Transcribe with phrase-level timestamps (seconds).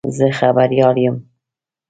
[0.17, 1.15] زه خبریال یم.